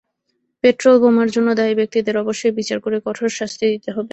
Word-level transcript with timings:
পেট্রলবোমার 0.63 1.29
জন্য 1.31 1.49
দায়ী 1.55 1.73
ব্যক্তিদের 1.75 2.15
অবশ্যই 2.17 2.53
বিচার 2.59 2.79
করে 2.79 2.97
কঠোর 3.05 3.29
শাস্তি 3.39 3.65
দিতে 3.73 3.89
হবে। 3.91 4.09